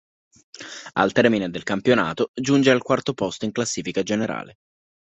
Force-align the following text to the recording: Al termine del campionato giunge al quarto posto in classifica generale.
Al 0.93 1.11
termine 1.11 1.51
del 1.51 1.61
campionato 1.61 2.31
giunge 2.33 2.71
al 2.71 2.81
quarto 2.81 3.13
posto 3.13 3.45
in 3.45 3.51
classifica 3.51 4.01
generale. 4.01 4.55